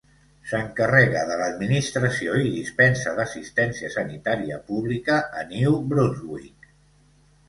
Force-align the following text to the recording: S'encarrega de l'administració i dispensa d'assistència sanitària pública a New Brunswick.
S'encarrega 0.51 1.19
de 1.31 1.35
l'administració 1.41 2.37
i 2.45 2.53
dispensa 2.55 3.13
d'assistència 3.19 3.91
sanitària 3.97 4.57
pública 4.71 5.19
a 5.41 5.45
New 5.53 5.77
Brunswick. 5.93 6.71